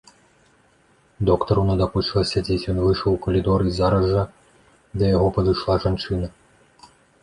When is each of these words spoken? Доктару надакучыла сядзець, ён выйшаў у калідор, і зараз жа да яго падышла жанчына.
Доктару 1.31 1.65
надакучыла 1.71 2.23
сядзець, 2.31 2.59
ён 2.75 2.81
выйшаў 2.87 3.09
у 3.19 3.23
калідор, 3.29 3.59
і 3.69 3.77
зараз 3.83 4.03
жа 4.17 4.21
да 4.99 5.03
яго 5.17 5.27
падышла 5.41 5.73
жанчына. 5.89 6.27